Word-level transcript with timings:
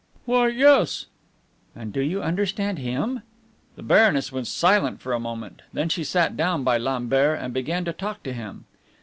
"Why? 0.25 0.47
yes!" 0.47 1.05
"And 1.75 1.93
do 1.93 1.99
you 2.01 2.23
understand 2.23 2.79
Him?" 2.79 3.21
The 3.75 3.83
Baroness 3.83 4.31
was 4.31 4.49
silent 4.49 4.99
for 4.99 5.13
a 5.13 5.19
moment; 5.19 5.61
then 5.73 5.89
she 5.89 6.03
sat 6.03 6.35
down 6.35 6.63
by 6.63 6.79
Lambert, 6.79 7.37
and 7.39 7.53
began 7.53 7.85
to 7.85 7.93
talk 7.93 8.23
to 8.23 8.33
him. 8.33 8.65